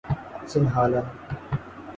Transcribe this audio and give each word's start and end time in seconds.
Sinhala 0.51 1.01